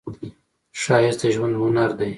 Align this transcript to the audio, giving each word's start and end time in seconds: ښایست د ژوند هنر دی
ښایست 0.81 1.19
د 1.21 1.23
ژوند 1.35 1.53
هنر 1.61 1.89
دی 1.99 2.09